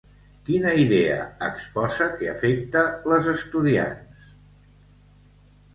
[0.45, 1.17] Quina idea
[1.49, 4.29] exposa que afecta les estudiants?